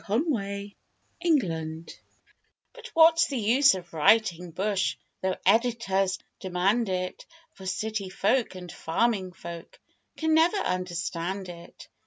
[0.07, 0.73] BUT WHAT'S THE
[1.25, 1.95] USE
[2.73, 8.71] But what's the use of writing 'bush' Though editors demand it For city folk, and
[8.71, 9.79] farming folk,
[10.17, 11.87] Can never understand it.